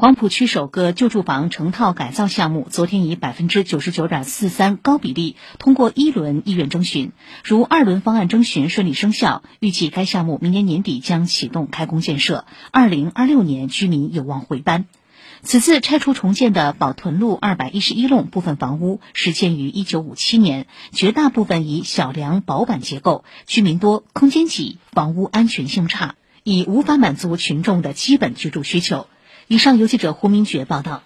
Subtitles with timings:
[0.00, 7.12] 黄浦区首个旧住房成套改造项目昨天以百分之九十九点四三高比例通过一轮意愿征询，
[7.44, 14.86] 如二轮方案征询顺利生效，预计该项目明年年底将启动开工建设，二零二六年居民有望回搬。
[15.42, 29.06] 此次拆除重建的宝屯路二百一十一弄部分房屋始建于一九五七年，绝大部分以小梁薄板结构，居民多，空间挤，房屋安全性差，已无法满足群众的基本居住需求。
[29.52, 31.02] 以上由记者胡明珏报道。